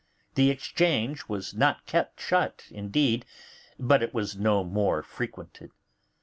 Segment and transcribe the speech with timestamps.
[0.33, 3.23] The Exchange was not kept shut, indeed,
[3.77, 5.69] but it was no more frequented.